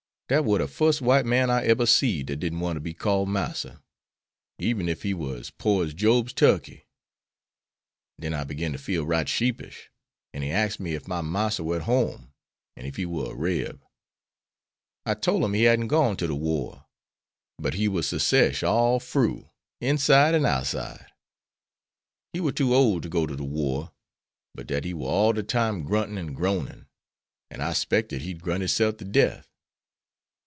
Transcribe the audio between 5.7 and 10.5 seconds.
as Job's turkey. Den I begin to feel right sheepish, an' he